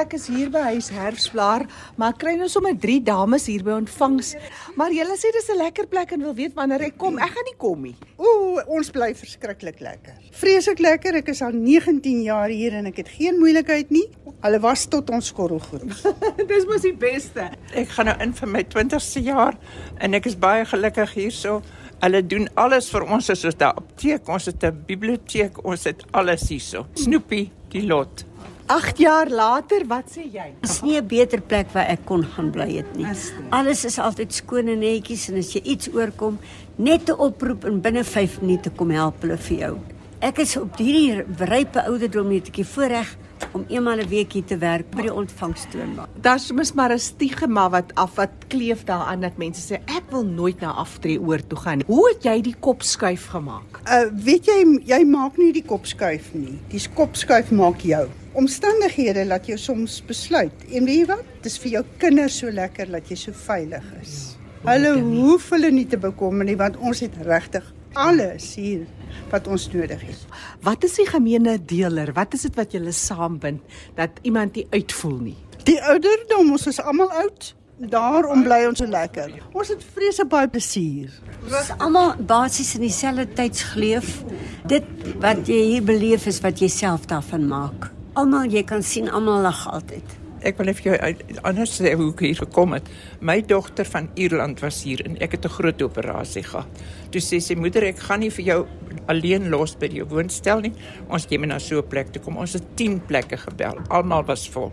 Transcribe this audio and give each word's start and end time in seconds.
ek 0.00 0.14
is 0.18 0.26
hier 0.30 0.50
by 0.52 0.62
huis 0.74 0.88
Herfsblaar, 0.94 1.66
maar 1.96 2.14
ek 2.14 2.20
kry 2.22 2.34
nou 2.38 2.48
sommer 2.50 2.74
drie 2.80 3.00
dames 3.04 3.46
hier 3.50 3.62
by 3.66 3.76
ontvangs. 3.76 4.34
Maar 4.78 4.94
julle 4.94 5.16
sê 5.20 5.30
dis 5.32 5.50
'n 5.50 5.58
lekker 5.58 5.86
plek 5.86 6.12
en 6.12 6.22
wil 6.22 6.34
weet 6.34 6.54
wanneer 6.54 6.82
ek 6.82 6.98
kom. 6.98 7.18
Ek 7.18 7.30
gaan 7.30 7.46
nie 7.46 7.58
kom 7.58 7.82
nie. 7.82 7.94
Ooh, 8.18 8.60
ons 8.66 8.90
bly 8.90 9.14
verskriklik 9.14 9.80
lekker. 9.80 10.14
Vreeslik 10.32 10.78
lekker. 10.78 11.14
Ek 11.16 11.28
is 11.28 11.42
al 11.42 11.52
19 11.52 12.22
jaar 12.22 12.48
hier 12.48 12.72
en 12.74 12.86
ek 12.86 12.96
het 12.96 13.08
geen 13.08 13.38
moeilikheid 13.38 13.90
nie. 13.90 14.08
Hulle 14.42 14.60
was 14.60 14.86
tot 14.86 15.10
ons 15.10 15.26
skorrelgroep. 15.26 15.90
dis 16.52 16.66
mos 16.66 16.82
die 16.82 16.92
beste. 16.92 17.50
Ek 17.74 17.88
gaan 17.88 18.06
nou 18.06 18.16
in 18.20 18.32
vir 18.32 18.48
my 18.48 18.64
20ste 18.64 19.22
jaar 19.22 19.56
en 20.00 20.14
ek 20.14 20.26
is 20.26 20.36
baie 20.36 20.64
gelukkig 20.64 21.14
hierso. 21.14 21.62
Hulle 22.02 22.20
doen 22.26 22.48
alles 22.60 22.90
vir 22.90 23.06
ons 23.06 23.26
soos 23.26 23.44
'n 23.44 23.62
apteek, 23.62 24.28
ons 24.28 24.46
het 24.46 24.64
'n 24.64 24.84
biblioteek, 24.86 25.64
ons 25.64 25.84
het 25.84 26.04
alles 26.12 26.48
hierso. 26.48 26.86
Snoepie, 26.94 27.50
die 27.70 27.86
lot. 27.86 28.24
8 28.66 28.98
jaar 28.98 29.28
later, 29.28 29.82
wat 29.86 30.08
sê 30.08 30.22
jy? 30.32 30.46
Is 30.64 30.80
nie 30.82 30.96
'n 30.96 31.06
beter 31.06 31.40
plek 31.40 31.68
waar 31.72 31.84
ek 31.86 32.06
kon 32.06 32.24
gaan 32.24 32.50
bly 32.50 32.76
het 32.76 32.96
nie. 32.96 33.06
Alles 33.50 33.84
is 33.84 33.98
altyd 33.98 34.32
skoon 34.32 34.68
en 34.68 34.78
netjies 34.78 35.28
en 35.28 35.36
as 35.38 35.52
jy 35.52 35.60
iets 35.62 35.88
oorkom, 35.92 36.38
net 36.76 37.10
'n 37.10 37.18
oproep 37.18 37.64
en 37.64 37.80
binne 37.80 38.04
5 38.04 38.40
minute 38.40 38.70
kom 38.70 38.90
help 38.90 39.20
hulle 39.20 39.36
vir 39.36 39.58
jou. 39.58 39.78
Ek 40.20 40.38
is 40.38 40.56
op 40.56 40.78
hierdie 40.78 41.24
rype 41.38 41.84
ouderdom 41.84 42.28
net 42.28 42.48
'n 42.48 42.52
bietjie 42.52 42.64
voorreg 42.64 43.16
om 43.52 43.64
eenmal 43.68 43.98
'n 43.98 44.08
week 44.08 44.32
hier 44.32 44.44
te 44.44 44.56
werk 44.56 44.90
by 44.90 45.02
die 45.02 45.14
ontvangstoonbank. 45.14 46.08
Daar's 46.22 46.50
mos 46.52 46.72
maar 46.72 46.92
'n 46.92 46.98
stigma 46.98 47.68
wat 47.68 47.94
af 47.94 48.14
wat 48.16 48.30
kleef 48.48 48.84
daaraan 48.84 49.20
dat 49.20 49.36
mense 49.36 49.60
sê 49.60 49.76
ek 49.86 50.04
wil 50.10 50.24
nooit 50.24 50.60
na 50.60 50.72
aftree 50.72 51.20
oor 51.20 51.46
toe 51.46 51.58
gaan. 51.58 51.82
Hoe 51.86 52.08
het 52.08 52.24
jy 52.24 52.40
die 52.40 52.56
kop 52.60 52.82
skuif 52.82 53.26
gemaak? 53.26 53.80
Uh 53.86 54.08
weet 54.24 54.46
jy 54.46 54.80
jy 54.86 55.04
maak 55.04 55.36
nie 55.36 55.52
die 55.52 55.64
kop 55.64 55.84
skuif 55.86 56.32
nie. 56.32 56.58
Die 56.68 56.80
kop 56.94 57.14
skuif 57.14 57.50
maak 57.50 57.80
jou. 57.80 58.08
Omstandighede 58.34 59.22
laat 59.30 59.46
jou 59.46 59.58
soms 59.58 60.00
besluit. 60.08 60.64
En 60.74 60.88
weet 60.88 61.04
jy 61.04 61.06
wat? 61.06 61.22
Dis 61.44 61.54
vir 61.62 61.76
jou 61.76 61.84
kinders 62.02 62.40
so 62.42 62.50
lekker 62.50 62.90
dat 62.90 63.06
jy 63.10 63.18
so 63.20 63.36
veilig 63.44 63.86
is. 64.00 64.34
Hulle 64.64 64.94
hoef 64.98 65.50
hulle 65.54 65.70
nie 65.70 65.86
te 65.86 66.00
bekommer 66.00 66.46
nie 66.48 66.56
want 66.58 66.80
ons 66.82 67.04
het 67.04 67.14
regtig 67.22 67.66
alles 67.94 68.48
hier 68.58 68.86
wat 69.30 69.46
ons 69.46 69.68
nodig 69.70 70.02
het. 70.02 70.26
Wat 70.66 70.82
is 70.88 70.96
die 70.98 71.06
gemeene 71.06 71.60
deler? 71.62 72.10
Wat 72.16 72.34
is 72.34 72.48
dit 72.48 72.58
wat 72.58 72.74
julle 72.74 72.94
saambind 72.96 73.62
dat 73.98 74.18
iemand 74.26 74.58
nie 74.58 74.66
uitvoel 74.72 75.18
nie? 75.30 75.36
Die 75.68 75.78
ouderdom, 75.78 76.50
ons 76.56 76.66
is 76.72 76.82
almal 76.82 77.12
oud. 77.22 77.52
Daarom 77.78 78.44
bly 78.46 78.64
ons 78.68 78.82
so 78.82 78.90
lekker. 78.90 79.32
Ons 79.54 79.70
het 79.74 79.82
vreeslik 79.94 80.30
baie 80.30 80.50
plesier. 80.50 81.14
Ons 81.44 81.56
is 81.62 81.74
almal 81.78 82.14
basies 82.18 82.74
in 82.78 82.86
dieselfde 82.86 83.26
tydsgleuf. 83.38 84.22
Dit 84.70 84.86
wat 85.22 85.46
jy 85.50 85.60
hier 85.74 85.86
beleef 85.86 86.26
is 86.30 86.42
wat 86.42 86.62
jy 86.62 86.70
self 86.72 87.06
daarvan 87.10 87.46
maak. 87.50 87.94
Almal 88.14 88.46
jy 88.46 88.60
kan 88.62 88.82
sien 88.86 89.08
almal 89.10 89.40
lag 89.42 89.64
altyd. 89.66 90.12
Ek 90.46 90.60
wil 90.60 90.68
net 90.68 90.78
vir 90.78 90.92
jou 90.92 91.38
anders 91.48 91.72
sê 91.74 91.96
hoe 91.98 92.12
ek 92.12 92.20
hier 92.22 92.38
gekom 92.38 92.76
het. 92.76 92.86
My 93.18 93.40
dogter 93.42 93.88
van 93.90 94.06
Ierland 94.14 94.62
was 94.62 94.84
hier 94.86 95.02
en 95.02 95.16
ek 95.18 95.34
het 95.34 95.46
'n 95.48 95.56
groot 95.56 95.82
operasie 95.82 96.44
gehad. 96.46 96.68
Toe 97.10 97.20
sê 97.20 97.40
sy 97.40 97.56
moeder 97.56 97.82
ek 97.82 97.98
gaan 97.98 98.20
nie 98.20 98.30
vir 98.30 98.44
jou 98.44 98.66
alleen 99.08 99.50
los 99.50 99.74
by 99.74 99.88
die 99.88 100.04
woonstel 100.04 100.60
nie. 100.60 100.72
Ons 101.08 101.26
gee 101.26 101.38
my 101.38 101.46
na 101.46 101.58
so 101.58 101.78
'n 101.78 101.88
plek 101.88 102.12
toe 102.12 102.22
kom. 102.22 102.36
Ons 102.36 102.52
het 102.52 102.76
10 102.76 103.00
plekke 103.00 103.36
gebel. 103.36 103.82
Almal 103.88 104.24
was 104.24 104.48
vol. 104.48 104.72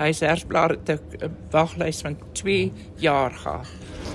Hy 0.00 0.10
sê 0.10 0.26
hersblaar 0.26 0.70
het 0.70 0.90
'n 1.22 1.30
waglys 1.52 2.02
van 2.02 2.16
2 2.32 2.72
jaar 2.96 3.30
gehad. 3.30 3.66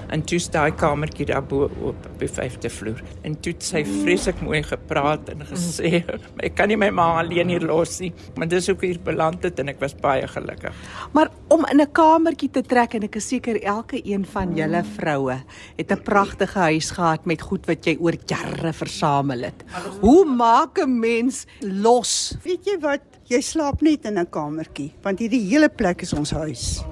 En 0.10 0.24
toe 0.24 0.40
staan 0.40 0.70
hy 0.70 0.72
kamertjie 0.72 1.26
daar 1.26 1.44
bo 1.44 1.64
op 1.64 1.96
op 2.16 2.20
die 2.22 2.30
5de 2.30 2.70
vloer. 2.72 3.02
En 3.28 3.36
toe 3.40 3.54
het 3.54 3.64
sy 3.66 3.84
vreeslik 3.88 4.42
mooi 4.46 4.62
gepraat 4.64 5.30
en 5.30 5.44
gesê, 5.50 6.04
"Ek 6.38 6.56
kan 6.56 6.68
nie 6.68 6.78
my 6.78 6.90
ma 6.90 7.20
alleen 7.20 7.50
hier 7.50 7.66
los 7.66 8.00
nie." 8.00 8.14
Maar 8.36 8.48
dis 8.48 8.70
ook 8.70 8.82
hier 8.82 9.00
beland 9.00 9.44
het 9.44 9.60
en 9.60 9.70
ek 9.70 9.80
was 9.80 9.96
baie 9.96 10.28
gelukkig. 10.28 10.74
Maar 11.14 11.30
om 11.48 11.66
in 11.66 11.82
'n 11.82 11.92
kamertjie 11.92 12.50
te 12.50 12.62
trek 12.62 12.94
en 12.94 13.04
ek 13.04 13.16
is 13.16 13.28
seker 13.28 13.62
elke 13.62 14.02
een 14.04 14.26
van 14.26 14.56
julle 14.56 14.84
vroue 14.84 15.44
het 15.78 15.92
'n 15.92 16.02
pragtige 16.04 16.60
huis 16.60 16.92
gehad 16.92 17.26
met 17.26 17.42
goed 17.42 17.66
wat 17.66 17.86
jy 17.86 17.98
oor 18.00 18.16
jare 18.26 18.74
versamel 18.74 19.42
het. 19.42 19.64
Hoe 20.02 20.26
maak 20.26 20.80
'n 20.80 21.00
mens 21.00 21.46
los? 21.60 22.38
Weet 22.44 22.66
jy 22.66 22.80
wat? 22.80 23.02
Jy 23.24 23.42
slaap 23.42 23.82
net 23.82 24.06
in 24.06 24.20
'n 24.20 24.30
kamertjie 24.30 24.94
want 25.02 25.20
hierdie 25.20 25.50
hele 25.50 25.70
plek 25.70 26.02
is 26.02 26.14
ons 26.14 26.32
huis. 26.32 26.86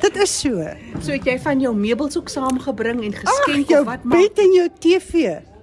Dit 0.00 0.16
is 0.16 0.32
so. 0.40 0.64
So 1.00 1.12
het 1.12 1.24
jy 1.28 1.36
van 1.42 1.60
jou 1.60 1.74
meubels 1.76 2.16
ook 2.18 2.28
saamgebring 2.32 3.02
en 3.04 3.12
geskenk 3.12 3.70
Ach, 3.72 3.80
of 3.80 3.86
wat 3.86 4.04
maak? 4.04 4.18
bed 4.18 4.38
en 4.44 4.52
jou 4.56 4.68
TV 4.78 5.12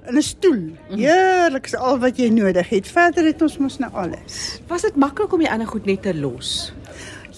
en 0.08 0.16
'n 0.18 0.22
stoel. 0.22 0.62
Heerlik 0.90 1.66
is 1.66 1.76
al 1.76 1.98
wat 2.00 2.18
jy 2.18 2.30
nodig 2.30 2.70
het. 2.70 2.88
Verder 2.88 3.26
het 3.26 3.42
ons 3.42 3.58
mos 3.58 3.78
nou 3.78 3.92
alles. 3.94 4.62
Was 4.68 4.82
dit 4.82 4.96
maklik 4.96 5.34
om 5.34 5.40
die 5.40 5.50
ander 5.52 5.68
goed 5.68 5.86
net 5.86 6.02
te 6.02 6.14
los? 6.16 6.74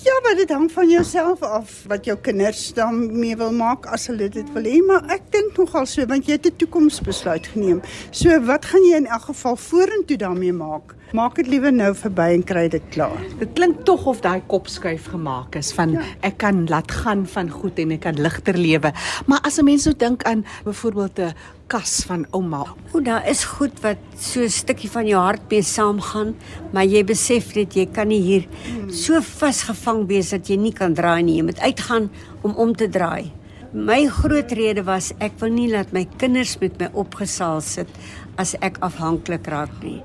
Ja, 0.03 0.19
maar 0.23 0.35
dit 0.35 0.49
hang 0.49 0.71
van 0.71 0.89
jouself 0.89 1.41
af 1.41 1.83
wat 1.87 2.05
jou 2.05 2.17
kinders 2.23 2.73
dan 2.73 3.19
mee 3.19 3.35
wil 3.35 3.51
maak 3.51 3.85
as 3.91 4.07
hulle 4.07 4.29
dit 4.31 4.53
wil 4.53 4.63
hê, 4.63 4.77
maar 4.87 5.03
ek 5.11 5.25
dink 5.33 5.57
nogal 5.59 5.87
so 5.91 6.05
want 6.07 6.29
jy 6.29 6.37
het 6.37 6.47
'n 6.47 6.55
toekomsbesluit 6.55 7.47
geneem. 7.47 7.81
So 8.11 8.39
wat 8.47 8.65
gaan 8.65 8.85
jy 8.87 8.95
in 8.95 9.07
elk 9.07 9.27
geval 9.27 9.55
vorentoe 9.55 10.17
daarmee 10.17 10.53
maak? 10.53 10.95
Maak 11.11 11.35
dit 11.35 11.47
liewer 11.47 11.73
nou 11.73 11.95
verby 11.95 12.29
en 12.37 12.43
kry 12.43 12.67
dit 12.69 12.83
klaar. 12.89 13.19
Dit 13.39 13.53
klink 13.53 13.85
tog 13.85 14.05
of 14.05 14.21
daai 14.21 14.41
kopskuif 14.47 15.05
gemaak 15.05 15.55
is 15.55 15.73
van 15.73 15.91
ja. 15.91 16.01
ek 16.21 16.37
kan 16.37 16.67
laat 16.67 16.91
gaan 16.91 17.27
van 17.27 17.49
goed 17.49 17.79
en 17.79 17.91
ek 17.91 17.99
kan 17.99 18.21
ligter 18.21 18.57
lewe. 18.57 18.93
Maar 19.25 19.39
as 19.41 19.57
'n 19.59 19.65
mens 19.65 19.85
nou 19.85 19.95
dink 19.97 20.23
aan 20.23 20.45
byvoorbeeld 20.63 21.19
'n 21.19 21.33
kas 21.69 22.03
van 22.09 22.25
ouma. 22.35 22.63
O, 22.93 23.01
daar 23.05 23.27
is 23.29 23.43
goed 23.45 23.77
wat 23.85 23.97
so 24.17 24.41
'n 24.41 24.49
stukkie 24.49 24.89
van 24.89 25.07
jou 25.07 25.21
hart 25.21 25.49
mee 25.49 25.61
saamgaan, 25.61 26.35
maar 26.73 26.85
jy 26.85 27.03
besef 27.03 27.55
net 27.55 27.75
jy 27.75 27.85
kan 27.85 28.07
nie 28.07 28.21
hier 28.21 28.47
so 28.91 29.21
vasgevang 29.21 30.07
wees 30.07 30.29
dat 30.29 30.49
jy 30.49 30.57
nie 30.57 30.73
kan 30.73 30.93
draai 30.93 31.23
nie. 31.23 31.37
Jy 31.37 31.43
moet 31.43 31.59
uitgaan 31.59 32.09
om 32.41 32.55
om 32.55 32.75
te 32.75 32.89
draai. 32.89 33.31
My 33.73 34.07
groot 34.07 34.51
rede 34.51 34.83
was 34.83 35.11
ek 35.19 35.33
wil 35.39 35.51
nie 35.53 35.67
laat 35.69 35.91
my 35.93 36.07
kinders 36.17 36.57
met 36.59 36.79
my 36.79 36.89
opgesaal 36.93 37.61
sit 37.61 37.87
as 38.35 38.55
ek 38.61 38.79
afhanklik 38.81 39.45
raak 39.47 39.83
nie. 39.83 40.01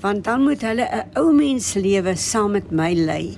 Want 0.00 0.24
dan 0.24 0.44
moet 0.44 0.62
hulle 0.62 0.86
'n 0.86 1.18
ou 1.18 1.32
mens 1.32 1.74
lewe 1.74 2.14
saam 2.14 2.52
met 2.52 2.70
my 2.70 2.94
lei. 2.94 3.36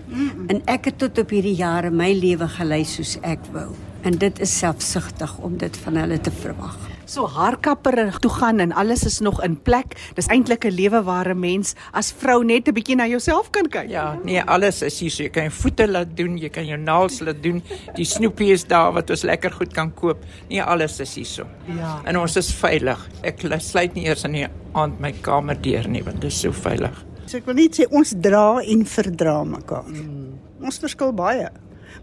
En 0.49 0.63
ek 0.67 0.85
het 0.85 0.99
tot 0.99 1.19
op 1.19 1.31
hierdie 1.31 1.57
jare 1.57 1.91
my 1.91 2.13
lewe 2.13 2.49
gelei 2.49 2.85
soos 2.85 3.17
ek 3.23 3.41
wou. 3.53 3.73
En 4.03 4.13
dit 4.19 4.41
is 4.41 4.59
selfsugtig 4.59 5.39
om 5.39 5.57
dit 5.57 5.77
van 5.77 5.97
hulle 5.97 6.21
te 6.21 6.31
verwag. 6.31 7.00
So 7.11 7.27
haarkapper 7.27 7.99
toe 8.23 8.31
gaan 8.31 8.61
en 8.63 8.71
alles 8.79 9.01
is 9.03 9.19
nog 9.19 9.41
in 9.43 9.57
plek. 9.67 9.97
Dis 10.15 10.29
eintlik 10.31 10.65
'n 10.65 10.71
lewe 10.71 11.03
waar 11.03 11.29
'n 11.31 11.41
mens 11.41 11.75
as 11.93 12.13
vrou 12.13 12.45
net 12.45 12.69
'n 12.69 12.75
bietjie 12.75 12.97
na 12.97 13.07
jouself 13.07 13.51
kan 13.51 13.67
kyk. 13.69 13.89
Ja, 13.89 14.19
nee, 14.25 14.43
alles 14.43 14.83
is 14.83 15.01
hier 15.01 15.11
so. 15.11 15.23
Jy 15.23 15.29
kan 15.31 15.43
jou 15.43 15.53
voete 15.53 15.89
laat 15.89 16.17
doen, 16.17 16.39
jy 16.39 16.49
kan 16.49 16.67
jou 16.67 16.79
naels 16.79 17.21
laat 17.21 17.43
doen. 17.43 17.63
Die 17.95 18.05
snoepie 18.05 18.53
is 18.53 18.65
daar 18.65 18.93
wat 18.93 19.11
ons 19.11 19.23
lekker 19.23 19.51
goed 19.51 19.73
kan 19.73 19.95
koop. 19.95 20.25
Nee, 20.49 20.63
alles 20.63 21.01
is 21.01 21.15
hier 21.15 21.25
so. 21.25 21.47
Ja. 21.67 22.01
En 22.05 22.19
ons 22.19 22.37
is 22.37 22.55
veilig. 22.55 23.09
Ek 23.23 23.41
sluit 23.59 23.95
nie 23.95 24.05
eers 24.05 24.25
in 24.25 24.33
die 24.33 24.47
aand 24.73 25.01
my 25.01 25.13
kamer 25.13 25.61
deur 25.61 25.89
nie, 25.89 26.05
want 26.05 26.21
dit 26.21 26.31
is 26.31 26.41
so 26.41 26.53
veilig. 26.53 27.05
So 27.27 27.39
ek 27.39 27.47
wil 27.47 27.55
net 27.55 27.75
sê 27.75 27.87
ons 27.91 28.15
dra 28.17 28.61
en 28.63 28.87
verdra 28.87 29.45
mekaar. 29.45 29.89
Mm. 29.89 30.39
Ons 30.63 30.79
verskil 30.79 31.13
baie. 31.13 31.51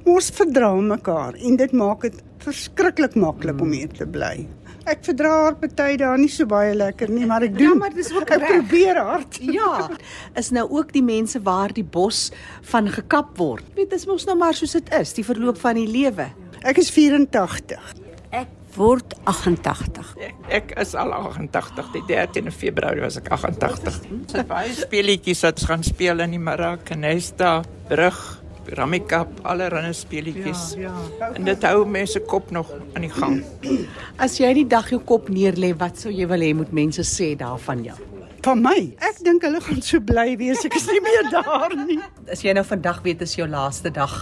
Maar 0.05 0.13
ons 0.13 0.29
verdra 0.29 0.75
mekaar 0.75 1.33
en 1.35 1.55
dit 1.55 1.71
maak 1.71 2.01
dit 2.01 2.23
verskriklik 2.43 3.15
maklik 3.15 3.55
mm. 3.55 3.61
om 3.61 3.71
hier 3.71 3.87
te 3.87 4.05
bly. 4.05 4.47
Ek 4.87 5.01
verdra 5.03 5.31
haar 5.43 5.55
party 5.59 5.97
daar 5.99 6.17
nie 6.19 6.29
so 6.31 6.45
baie 6.47 6.71
lekker 6.77 7.09
nie, 7.11 7.25
maar 7.27 7.43
ek 7.43 7.57
doen. 7.57 7.73
Ja, 7.73 7.79
maar 7.81 7.93
dis 7.95 8.11
ook 8.15 8.29
ek 8.35 8.39
reg. 8.39 8.51
probeer 8.55 9.01
hard. 9.03 9.39
Ja, 9.57 9.89
is 10.39 10.51
nou 10.55 10.63
ook 10.79 10.93
die 10.95 11.03
mense 11.03 11.41
waar 11.43 11.73
die 11.75 11.83
bos 11.83 12.29
van 12.71 12.87
gekap 12.93 13.35
word. 13.37 13.65
Weet, 13.75 13.89
dis 13.91 14.05
mos 14.07 14.25
nou 14.29 14.37
maar 14.39 14.55
soos 14.57 14.77
dit 14.79 14.91
is, 14.99 15.11
die 15.17 15.25
verloop 15.27 15.59
van 15.59 15.75
die 15.79 15.87
lewe. 15.91 16.29
Ek 16.63 16.79
is 16.81 16.89
84. 16.95 17.93
Ek 18.31 18.47
word 18.77 19.13
88. 19.27 20.09
Ek, 20.21 20.35
ek 20.59 20.73
is 20.83 20.95
al 20.95 21.11
88. 21.15 21.91
Die 21.95 22.03
13de 22.09 22.51
Februarie 22.53 23.01
was 23.03 23.17
ek 23.19 23.29
88. 23.33 24.01
Ons 24.13 24.35
het 24.37 24.47
baie 24.49 24.73
speletjies 24.77 25.41
wat 25.47 25.63
gaan 25.67 25.83
speel 25.85 26.21
in 26.25 26.35
die 26.37 26.41
Maracanesta 26.43 27.59
brug. 27.89 28.19
Ramikap, 28.75 29.29
allerlei 29.47 29.93
speletjies. 29.95 30.73
Ja, 30.75 30.91
ja. 31.19 31.31
En 31.33 31.47
dit 31.47 31.63
hou 31.63 31.85
mense 31.87 32.19
kop 32.27 32.51
nog 32.51 32.71
aan 32.93 33.05
die 33.05 33.13
gang. 33.13 33.39
As 34.23 34.37
jy 34.41 34.51
die 34.59 34.67
dag 34.67 34.89
jou 34.91 34.99
kop 35.07 35.31
neerlê, 35.31 35.71
wat 35.79 36.03
sou 36.03 36.11
jy 36.11 36.27
wil 36.27 36.43
hê 36.43 36.53
moet 36.57 36.73
mense 36.75 37.05
sê 37.07 37.31
daarvan 37.39 37.85
jou? 37.87 37.97
Van 38.47 38.61
my. 38.63 38.77
Ek 39.03 39.17
dink 39.25 39.43
hulle 39.43 39.59
gaan 39.63 39.81
so 39.83 39.99
bly 40.03 40.37
wees. 40.39 40.61
Ek 40.67 40.75
is 40.79 40.87
nie 40.91 41.01
meer 41.03 41.31
daar 41.35 41.73
nie. 41.79 41.99
As 42.31 42.43
jy 42.45 42.53
nou 42.55 42.63
vandag 42.67 43.01
weet 43.07 43.23
is 43.25 43.35
jou 43.39 43.47
laaste 43.49 43.91
dag, 43.95 44.21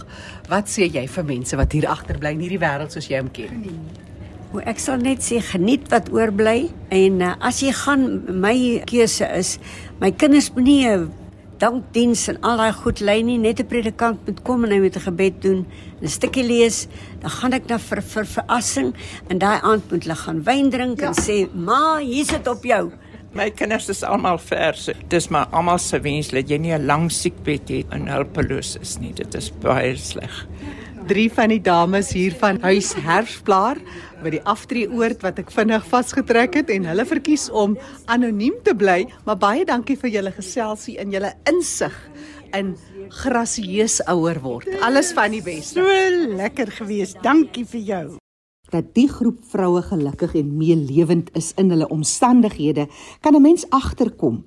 wat 0.50 0.72
sê 0.72 0.88
jy 0.90 1.06
vir 1.18 1.30
mense 1.30 1.58
wat 1.60 1.76
hier 1.78 1.90
agterbly 1.92 2.34
in 2.38 2.46
hierdie 2.46 2.62
wêreld 2.62 2.94
soos 2.96 3.10
jy 3.12 3.22
hom 3.22 3.30
ken? 3.34 3.66
O, 4.54 4.62
ek 4.62 4.80
sal 4.80 5.02
net 5.04 5.26
sê 5.26 5.42
geniet 5.44 5.90
wat 5.92 6.10
oorbly 6.14 6.70
en 6.94 7.22
uh, 7.26 7.36
as 7.44 7.60
jy 7.66 7.74
gaan 7.76 8.08
my 8.42 8.56
keuse 8.88 9.28
is, 9.36 9.58
my 10.00 10.14
kinders 10.16 10.52
moenie 10.56 10.86
'n 10.88 11.25
dankdiens 11.66 12.28
en 12.32 12.42
al 12.46 12.60
daai 12.62 12.74
goed 12.78 13.02
lei 13.02 13.22
nie, 13.26 13.38
net 13.42 13.60
'n 13.60 13.68
predikant 13.72 14.20
moet 14.26 14.42
kom 14.44 14.66
en 14.66 14.72
hy 14.72 14.80
moet 14.80 14.98
'n 14.98 15.08
gebed 15.10 15.42
doen, 15.42 15.66
'n 16.02 16.08
stukkie 16.08 16.44
lees, 16.44 16.88
dan 17.22 17.30
gaan 17.30 17.54
ek 17.54 17.70
na 17.70 17.78
vir 17.78 18.02
vir 18.02 18.26
verrassing 18.26 18.94
en 19.30 19.40
daai 19.40 19.60
aand 19.62 19.92
moet 19.92 20.04
hulle 20.04 20.16
gaan 20.16 20.44
wyn 20.44 20.70
drink 20.70 21.00
ja. 21.00 21.08
en 21.08 21.14
sê, 21.14 21.50
"Ma, 21.54 21.98
hier 21.98 22.26
sit 22.26 22.48
op 22.48 22.64
jou." 22.64 22.92
My 23.36 23.50
kinders 23.52 23.90
is 23.90 24.04
almal 24.04 24.38
verse. 24.38 24.94
Dis 25.10 25.28
maar 25.28 25.48
almal 25.52 25.78
se 25.78 26.00
wens 26.00 26.30
dat 26.30 26.50
jy 26.50 26.58
nie 26.58 26.74
'n 26.74 26.86
lang 26.86 27.12
siekbed 27.12 27.70
het 27.70 27.86
en 27.92 28.08
hulpeloos 28.08 28.78
is 28.82 28.98
nie. 28.98 29.12
Dit 29.14 29.36
is 29.36 29.52
baie 29.52 29.98
sleg. 29.98 30.48
Drie 31.06 31.28
van 31.30 31.52
die 31.54 31.62
dames 31.62 32.08
hier 32.18 32.34
van 32.40 32.58
Huis 32.64 32.88
Herfsplaar 32.98 33.78
by 34.24 34.32
die 34.34 34.42
aftreeoord 34.50 35.22
wat 35.22 35.38
ek 35.44 35.52
vinnig 35.54 35.86
vasgetrek 35.92 36.58
het 36.58 36.72
en 36.74 36.88
hulle 36.90 37.06
verkies 37.06 37.46
om 37.54 37.76
anoniem 38.10 38.58
te 38.66 38.74
bly, 38.74 39.04
maar 39.28 39.38
baie 39.38 39.68
dankie 39.70 40.00
vir 40.02 40.16
julle 40.16 40.34
geselsie 40.34 40.98
en 40.98 41.14
julle 41.14 41.36
insig 41.52 41.94
in 42.58 42.74
grasieus 43.22 44.00
ouer 44.10 44.42
word. 44.42 44.72
Alles 44.82 45.14
van 45.14 45.38
die 45.38 45.46
beste. 45.46 45.78
So 45.86 46.36
lekker 46.42 46.74
gewees. 46.74 47.14
Dankie 47.22 47.68
vir 47.70 47.90
jou. 47.94 48.06
dat 48.74 48.96
die 48.98 49.08
groep 49.08 49.44
vroue 49.46 49.84
gelukkig 49.86 50.34
en 50.36 50.56
meelewend 50.58 51.30
is 51.38 51.54
in 51.62 51.70
hulle 51.72 51.88
omstandighede, 51.94 52.88
kan 53.22 53.36
'n 53.36 53.42
mens 53.42 53.70
agterkom. 53.70 54.44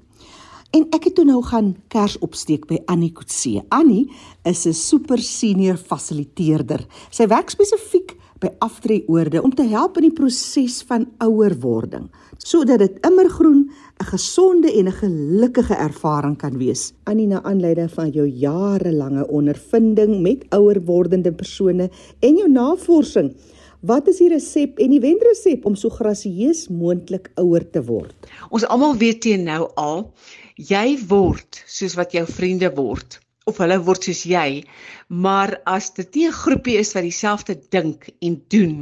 En 0.76 0.85
ek 0.93 1.06
het 1.09 1.15
toe 1.17 1.25
nou 1.25 1.38
gaan 1.49 1.70
kers 1.88 2.19
opsteek 2.20 2.67
by 2.69 2.76
Annie 2.93 3.12
Kutse. 3.17 3.62
Annie 3.73 4.11
is 4.44 4.67
'n 4.67 4.75
super 4.75 5.19
senior 5.19 5.76
fasiliteerder. 5.76 6.85
Sy 7.11 7.26
werk 7.26 7.50
spesifiek 7.50 8.17
by 8.38 8.50
aftreeoorde 8.59 9.43
om 9.43 9.55
te 9.55 9.62
help 9.62 9.97
in 9.97 10.03
die 10.03 10.12
proses 10.12 10.82
van 10.82 11.09
ouerwording 11.19 12.11
sodat 12.38 12.79
dit 12.79 12.99
immergroen 13.06 13.70
'n 14.00 14.05
gesonde 14.05 14.73
en 14.73 14.87
'n 14.87 14.93
gelukkige 14.93 15.75
ervaring 15.75 16.37
kan 16.37 16.59
wees. 16.59 16.93
Annie 17.05 17.26
na 17.26 17.43
aanleiding 17.43 17.91
van 17.91 18.11
jou 18.11 18.26
jarelange 18.26 19.29
ondervinding 19.29 20.20
met 20.20 20.44
ouer 20.50 20.81
wordende 20.85 21.32
persone 21.32 21.91
en 22.20 22.37
jou 22.37 22.49
navorsing, 22.49 23.35
wat 23.81 24.09
is 24.09 24.19
die 24.19 24.29
resep 24.29 24.79
en 24.79 24.91
die 24.91 25.00
wenresep 25.00 25.65
om 25.65 25.75
so 25.75 25.88
grasieus 25.88 26.69
moontlik 26.69 27.31
ouer 27.38 27.70
te 27.70 27.82
word? 27.85 28.15
Ons 28.50 28.67
almal 28.67 28.97
weet 28.97 29.20
teen 29.20 29.44
nou 29.47 29.69
al, 29.75 30.12
jy 30.58 30.99
word 31.08 31.62
soos 31.66 31.94
wat 31.94 32.12
jou 32.12 32.26
vriende 32.26 32.70
word 32.75 33.20
of 33.49 33.60
hulle 33.62 33.78
word 33.81 34.05
soos 34.05 34.25
jy. 34.28 34.64
Maar 35.08 35.55
as 35.64 35.90
dit 35.96 36.16
nie 36.16 36.26
'n 36.28 36.40
groepie 36.43 36.76
is 36.78 36.93
wat 36.94 37.06
dieselfde 37.06 37.55
dink 37.70 38.10
en 38.20 38.34
doen 38.55 38.75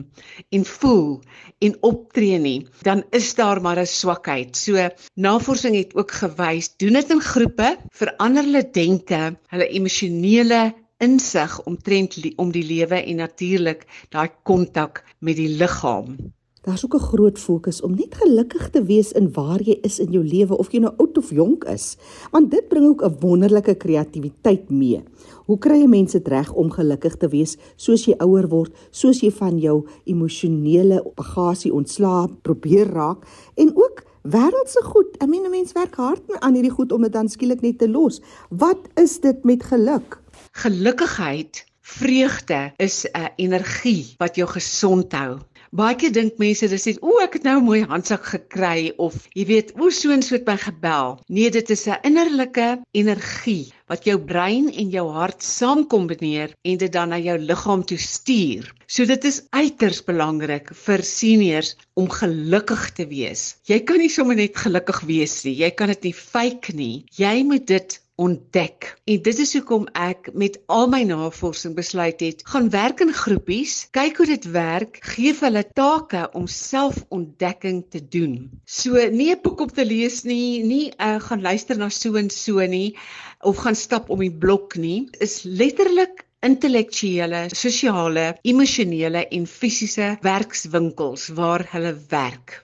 en 0.51 0.65
voel 0.65 1.23
en 1.61 1.77
optree 1.83 2.39
nie, 2.39 2.67
dan 2.83 3.05
is 3.13 3.35
daar 3.35 3.61
maar 3.61 3.79
'n 3.79 3.87
swakheid. 3.87 4.57
So 4.57 4.89
navorsing 5.15 5.77
het 5.77 5.95
ook 5.95 6.11
gewys, 6.11 6.77
doen 6.77 6.93
dit 6.93 7.11
in 7.11 7.21
groepe, 7.21 7.77
verander 7.93 8.43
hulle 8.43 8.71
denke, 8.71 9.37
hulle 9.53 9.69
emosionele 9.69 10.75
insig 10.99 11.63
omtrent 11.65 12.17
om 12.37 12.51
die 12.53 12.65
lewe 12.65 12.99
en 13.05 13.17
natuurlik 13.17 13.87
daai 14.11 14.29
kontak 14.43 15.05
met 15.21 15.37
die 15.37 15.49
liggaam. 15.49 16.17
Daar's 16.67 16.85
ook 16.85 16.95
'n 16.95 17.09
groot 17.13 17.39
fokus 17.39 17.81
om 17.81 17.95
net 17.95 18.15
gelukkig 18.15 18.71
te 18.71 18.83
wees 18.83 19.13
in 19.13 19.33
waar 19.33 19.63
jy 19.63 19.79
is 19.83 19.99
in 19.99 20.11
jou 20.13 20.25
lewe 20.25 20.57
of 20.59 20.73
jy 20.73 20.79
nou 20.79 20.93
oud 20.97 21.19
of 21.19 21.31
jonk 21.31 21.65
is, 21.65 21.97
want 22.31 22.51
dit 22.51 22.69
bring 22.69 22.87
ook 22.87 23.05
'n 23.05 23.17
wonderlike 23.21 23.75
kreatiwiteit 23.75 24.71
mee. 24.71 25.03
Hoe 25.45 25.59
kry 25.59 25.79
jy 25.79 25.87
mense 25.87 26.19
dit 26.19 26.29
reg 26.29 26.53
om 26.53 26.71
gelukkig 26.71 27.17
te 27.17 27.29
wees 27.29 27.57
soos 27.77 28.05
jy 28.05 28.15
ouer 28.19 28.49
word, 28.49 28.73
soos 28.91 29.21
jy 29.21 29.31
van 29.31 29.59
jou 29.59 29.87
emosionele 30.05 31.13
bagasie 31.15 31.73
ontslae 31.73 32.29
probeer 32.43 32.87
raak 32.87 33.27
en 33.55 33.77
ook 33.77 34.03
wêreldse 34.23 34.83
goed. 34.83 35.17
Ek 35.23 35.29
meen 35.29 35.45
'n 35.45 35.51
mens 35.51 35.73
werk 35.73 35.95
hard 35.95 36.23
aan 36.41 36.55
hierdie 36.55 36.75
goed 36.75 36.93
om 36.93 37.03
dit 37.03 37.13
dan 37.13 37.29
skielik 37.29 37.61
net 37.61 37.79
te 37.79 37.89
los. 37.89 38.21
Wat 38.51 38.89
is 38.95 39.21
dit 39.21 39.45
met 39.45 39.63
geluk? 39.63 40.21
Gelukkigheid, 40.53 41.65
vreugde 41.81 42.73
is 42.77 43.07
'n 43.15 43.31
energie 43.37 44.15
wat 44.19 44.35
jou 44.37 44.49
gesond 44.49 45.13
hou. 45.13 45.39
Baie 45.75 45.97
keer 45.99 46.13
dink 46.15 46.39
mense 46.39 46.69
dis 46.71 46.87
net, 46.87 46.99
"O, 47.03 47.19
ek 47.23 47.33
het 47.35 47.43
nou 47.43 47.59
'n 47.59 47.65
mooi 47.65 47.83
handsak 47.83 48.25
gekry" 48.25 48.93
of 48.99 49.29
jy 49.35 49.45
weet, 49.47 49.73
"O, 49.81 49.91
so 49.91 50.11
en 50.11 50.23
so 50.23 50.35
het 50.35 50.47
my 50.47 50.57
gebel." 50.57 51.19
Nee, 51.29 51.51
dit 51.51 51.71
is 51.71 51.87
'n 51.89 51.99
innerlike 52.05 52.83
energie 52.93 53.73
wat 53.89 54.05
jou 54.05 54.19
brein 54.19 54.71
en 54.73 54.91
jou 54.91 55.11
hart 55.11 55.43
saam 55.43 55.87
kombineer 55.87 56.55
en 56.63 56.77
dit 56.77 56.93
dan 56.93 57.09
na 57.09 57.19
jou 57.19 57.39
liggaam 57.39 57.85
toe 57.85 57.99
stuur. 57.99 58.73
So 58.87 59.05
dit 59.05 59.25
is 59.25 59.43
uiters 59.51 60.05
belangrik 60.05 60.75
vir 60.75 61.03
seniors 61.03 61.77
om 61.95 62.09
gelukkig 62.09 62.91
te 62.95 63.07
wees. 63.07 63.57
Jy 63.67 63.81
kan 63.81 63.99
nie 63.99 64.09
sommer 64.09 64.37
net 64.37 64.57
gelukkig 64.57 65.01
wees 65.01 65.45
nie. 65.45 65.55
Jy 65.55 65.71
kan 65.71 65.89
dit 65.89 66.03
nie 66.03 66.15
fake 66.15 66.75
nie. 66.75 67.05
Jy 67.17 67.43
moet 67.45 67.67
dit 67.67 68.01
ontdek. 68.17 68.89
En 69.05 69.23
dit 69.23 69.39
is 69.45 69.53
hoekom 69.57 69.85
ek 69.93 70.31
met 70.33 70.57
al 70.73 70.89
my 70.93 71.03
navorsing 71.09 71.75
besluit 71.77 72.21
het, 72.25 72.43
gaan 72.49 72.71
werk 72.73 73.03
in 73.05 73.13
groepies, 73.15 73.75
kyk 73.97 74.21
hoe 74.21 74.29
dit 74.31 74.47
werk, 74.55 75.01
gee 75.13 75.35
vir 75.37 75.49
hulle 75.51 75.65
take 75.77 76.23
om 76.39 76.47
selfontdekking 76.51 77.83
te 77.93 78.01
doen. 78.01 78.37
So 78.65 78.97
nie 79.13 79.31
'n 79.35 79.43
boek 79.43 79.61
op 79.67 79.75
te 79.77 79.85
lees 79.85 80.25
nie, 80.25 80.63
nie 80.65 80.93
uh, 80.97 81.21
gaan 81.21 81.45
luister 81.45 81.77
na 81.77 81.89
so 81.89 82.17
en 82.17 82.31
so 82.31 82.61
nie 82.67 82.97
of 83.43 83.57
gaan 83.57 83.77
stap 83.77 84.11
om 84.11 84.21
die 84.21 84.33
blok 84.33 84.77
nie, 84.77 85.09
is 85.21 85.43
letterlik 85.45 86.25
intellektuele, 86.41 87.49
sosiale, 87.53 88.39
emosionele 88.43 89.27
en 89.29 89.47
fisiese 89.47 90.17
werkswinkels 90.23 91.29
waar 91.37 91.67
hulle 91.73 91.93
werk. 92.09 92.63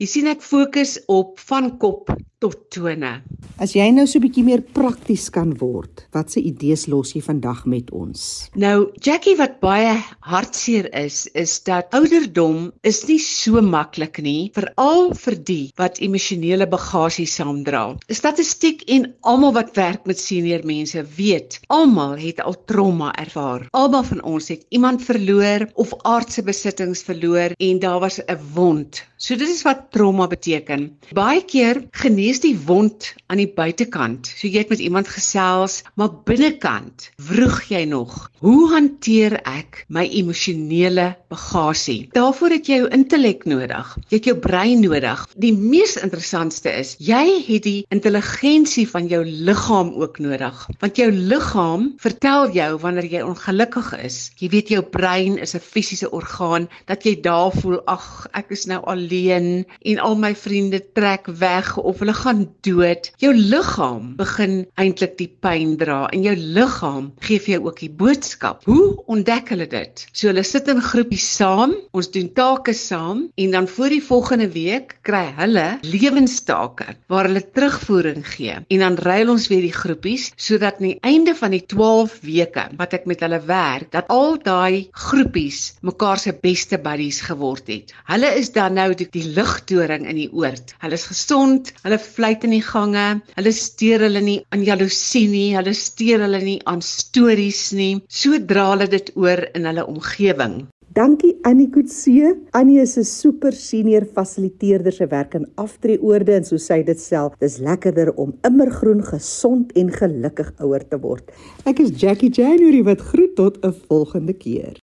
Jy 0.00 0.06
sien 0.06 0.26
ek 0.26 0.42
fokus 0.42 0.98
op 1.06 1.38
van 1.50 1.76
kop 1.78 2.10
tot 2.40 2.56
tone. 2.72 3.20
As 3.60 3.74
jy 3.76 3.90
nou 3.92 4.06
so 4.08 4.16
'n 4.18 4.24
bietjie 4.24 4.44
meer 4.44 4.62
prakties 4.62 5.28
kan 5.28 5.52
word, 5.60 6.06
watse 6.16 6.40
idees 6.40 6.86
los 6.88 7.12
jy 7.12 7.20
vandag 7.20 7.66
met 7.66 7.90
ons? 7.92 8.48
Nou, 8.56 8.88
Jackie 8.96 9.36
wat 9.36 9.60
baie 9.60 9.92
hartseer 10.24 10.88
is, 10.96 11.28
is 11.34 11.60
dat 11.68 11.92
ouderdom 11.92 12.72
is 12.82 13.06
nie 13.08 13.18
so 13.18 13.60
maklik 13.60 14.22
nie, 14.22 14.50
veral 14.54 15.12
vir 15.12 15.36
die 15.36 15.72
wat 15.76 16.00
emosionele 16.00 16.66
bagasie 16.66 17.26
saamdra. 17.26 17.98
Statistiek 18.08 18.82
en 18.88 19.12
almal 19.20 19.52
wat 19.52 19.76
werk 19.76 20.06
met 20.06 20.18
senior 20.18 20.64
mense 20.64 21.04
weet, 21.16 21.60
almal 21.68 22.16
het 22.16 22.40
al 22.40 22.56
trauma 22.64 23.12
ervaar. 23.20 23.68
Almal 23.72 24.04
van 24.04 24.22
ons 24.22 24.48
het 24.48 24.64
iemand 24.70 25.04
verloor 25.04 25.68
of 25.74 25.92
aardse 26.04 26.42
besittings 26.42 27.02
verloor 27.02 27.52
en 27.58 27.78
daar 27.78 28.00
was 28.00 28.20
'n 28.20 28.40
wond. 28.54 29.04
So 29.18 29.36
dit 29.36 29.48
is 29.48 29.62
wat 29.62 29.90
trauma 29.92 30.26
beteken. 30.26 30.96
Baie 31.12 31.42
keer 31.44 31.82
genees 31.92 32.29
die 32.38 32.54
wond 32.54 33.08
aan 33.26 33.40
die 33.42 33.50
buitekant. 33.50 34.30
So 34.30 34.46
jy 34.46 34.62
het 34.62 34.70
met 34.70 34.78
iemand 34.78 35.08
gesels, 35.10 35.82
maar 35.98 36.12
binnekant 36.28 37.10
wroeg 37.18 37.64
jy 37.72 37.84
nog. 37.90 38.30
Hoe 38.38 38.70
hanteer 38.70 39.40
ek 39.42 39.84
my 39.88 40.04
emosionele 40.06 41.16
bagasie? 41.28 42.08
Daarvoor 42.14 42.54
het 42.54 42.70
jy 42.70 42.78
jou 42.84 42.90
intellek 42.94 43.42
nodig. 43.50 43.90
Jy 44.06 44.20
het 44.20 44.28
jou 44.30 44.36
brein 44.38 44.80
nodig. 44.84 45.26
Die 45.34 45.52
mees 45.56 45.96
interessantste 45.98 46.70
is, 46.70 46.94
jy 47.02 47.24
het 47.48 47.66
die 47.66 47.82
intelligensie 47.90 48.86
van 48.88 49.10
jou 49.10 49.24
liggaam 49.26 49.90
ook 49.98 50.20
nodig, 50.22 50.62
want 50.78 51.00
jou 51.02 51.10
liggaam 51.10 51.90
vertel 51.98 52.54
jou 52.54 52.70
wanneer 52.84 53.10
jy 53.10 53.24
ongelukkig 53.26 53.92
is. 54.04 54.20
Jy 54.38 54.52
weet 54.54 54.72
jou 54.76 54.82
brein 54.86 55.38
is 55.42 55.54
'n 55.54 55.60
fisiese 55.60 56.10
orgaan 56.10 56.68
dat 56.86 57.04
jy 57.04 57.20
daar 57.20 57.50
voel, 57.52 57.80
ag, 57.86 58.26
ek 58.32 58.50
is 58.50 58.66
nou 58.66 58.80
alleen 58.84 59.66
en 59.80 59.98
al 59.98 60.16
my 60.16 60.34
vriende 60.34 60.80
trek 60.94 61.26
weg 61.26 61.76
of 61.76 61.98
hulle 61.98 62.14
gaan 62.20 62.44
dood. 62.66 63.10
Jou 63.22 63.32
liggaam 63.34 64.14
begin 64.18 64.64
eintlik 64.80 65.16
die 65.18 65.30
pyn 65.42 65.76
dra 65.80 66.02
en 66.12 66.24
jou 66.26 66.34
liggaam 66.36 67.10
gee 67.24 67.40
vir 67.42 67.56
jou 67.56 67.62
ook 67.68 67.80
die 67.82 67.92
boodskap. 68.02 68.64
Hoe 68.68 68.96
ontdek 69.10 69.52
hulle 69.54 69.68
dit? 69.70 70.04
So 70.12 70.30
hulle 70.30 70.44
sit 70.46 70.68
in 70.72 70.82
groepies 70.84 71.26
saam, 71.36 71.74
ons 71.96 72.10
doen 72.12 72.30
take 72.36 72.74
saam 72.76 73.26
en 73.40 73.56
dan 73.56 73.68
voor 73.70 73.94
die 73.94 74.02
volgende 74.04 74.50
week 74.52 74.96
kry 75.06 75.26
hulle 75.38 75.66
lewenstake 75.86 76.96
waar 77.10 77.28
hulle 77.28 77.44
terugvoering 77.44 78.24
gee. 78.26 78.58
En 78.68 78.84
dan 78.84 78.98
ruil 79.00 79.32
ons 79.34 79.48
weer 79.52 79.64
die 79.64 79.74
groepies 79.74 80.30
sodat 80.36 80.80
aan 80.80 80.90
die 80.90 80.98
einde 81.06 81.34
van 81.38 81.54
die 81.54 81.62
12 81.66 82.18
weke 82.26 82.66
wat 82.78 82.94
ek 82.96 83.08
met 83.10 83.24
hulle 83.24 83.40
werk, 83.48 83.90
dat 83.94 84.10
al 84.12 84.36
daai 84.42 84.88
groepies 85.06 85.76
mekaar 85.86 86.20
se 86.20 86.34
beste 86.36 86.78
buddies 86.82 87.22
geword 87.26 87.70
het. 87.72 87.94
Hulle 88.10 88.32
is 88.40 88.52
dan 88.54 88.76
nou 88.78 88.90
die, 88.94 89.08
die 89.10 89.26
ligtoring 89.36 90.06
in 90.10 90.18
die 90.18 90.30
oord. 90.32 90.74
Hulle 90.82 90.98
is 90.98 91.08
gesond, 91.10 91.72
hulle 91.84 91.98
fluit 92.16 92.44
in 92.48 92.56
die 92.56 92.64
gange, 92.64 93.06
hulle 93.36 93.52
steur 93.56 94.06
hulle 94.06 94.24
nie 94.24 94.40
aan 94.50 94.66
jaloesie 94.66 95.28
nie, 95.30 95.46
hulle 95.56 95.74
steur 95.76 96.26
hulle 96.26 96.42
nie 96.42 96.58
aan 96.70 96.82
stories 96.84 97.70
nie. 97.76 97.94
So 98.08 98.38
dra 98.52 98.70
hulle 98.72 98.90
dit 98.90 99.14
oor 99.16 99.46
in 99.54 99.70
hulle 99.70 99.86
omgewing. 99.86 100.60
Dankie 100.90 101.36
Annie 101.46 101.68
Kutse. 101.70 102.32
Annie 102.50 102.80
is 102.82 102.96
'n 102.98 103.04
super 103.04 103.52
senior 103.52 104.04
fasiliteerder 104.04 104.92
se 104.92 105.06
werk 105.06 105.34
in 105.34 105.46
aftreeoorde 105.54 106.34
en 106.34 106.44
so 106.44 106.56
sê 106.56 106.82
dit 106.84 107.00
self, 107.00 107.38
dis 107.38 107.58
lekkerder 107.58 108.10
om 108.16 108.34
immergroen, 108.42 109.04
gesond 109.04 109.72
en 109.72 109.92
gelukkig 109.92 110.52
ouer 110.58 110.82
te 110.88 110.98
word. 110.98 111.30
Ek 111.64 111.78
is 111.78 111.94
Jackie 111.94 112.30
January 112.30 112.82
wat 112.82 113.00
groet 113.00 113.36
tot 113.36 113.64
'n 113.64 113.72
volgende 113.86 114.32
keer. 114.32 114.80